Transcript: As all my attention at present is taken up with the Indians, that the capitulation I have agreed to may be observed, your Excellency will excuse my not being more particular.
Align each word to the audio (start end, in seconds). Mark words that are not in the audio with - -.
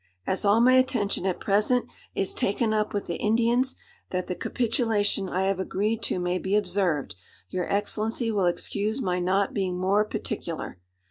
As 0.25 0.43
all 0.43 0.61
my 0.61 0.73
attention 0.73 1.27
at 1.27 1.39
present 1.39 1.85
is 2.15 2.33
taken 2.33 2.73
up 2.73 2.91
with 2.91 3.05
the 3.05 3.17
Indians, 3.17 3.75
that 4.09 4.25
the 4.25 4.33
capitulation 4.33 5.29
I 5.29 5.43
have 5.43 5.59
agreed 5.59 6.01
to 6.05 6.19
may 6.19 6.39
be 6.39 6.55
observed, 6.55 7.13
your 7.51 7.71
Excellency 7.71 8.31
will 8.31 8.47
excuse 8.47 8.99
my 8.99 9.19
not 9.19 9.53
being 9.53 9.77
more 9.77 10.03
particular. 10.03 10.79